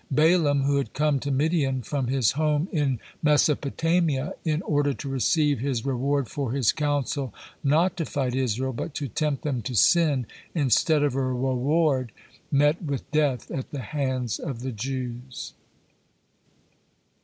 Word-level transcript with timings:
Balaam 0.09 0.63
who 0.63 0.77
had 0.77 0.93
come 0.95 1.19
to 1.19 1.29
Midian 1.29 1.83
from 1.83 2.07
his 2.07 2.31
home 2.31 2.67
in 2.71 2.99
Mesopotamia 3.21 4.33
in 4.43 4.63
order 4.63 4.95
to 4.95 5.07
receive 5.07 5.59
his 5.59 5.85
reward 5.85 6.27
for 6.27 6.53
his 6.53 6.71
counsel 6.71 7.35
not 7.63 7.95
to 7.97 8.05
fight 8.07 8.33
Israel, 8.33 8.73
but 8.73 8.95
to 8.95 9.07
tempt 9.07 9.43
them 9.43 9.61
to 9.61 9.75
sin, 9.75 10.25
instead 10.55 11.03
of 11.03 11.13
a 11.13 11.21
reward, 11.21 12.11
met 12.51 12.81
with 12.81 13.11
death 13.11 13.51
at 13.51 13.69
the 13.69 13.81
hands 13.93 14.39
of 14.39 14.61
the 14.61 14.71
Jews. 14.71 15.53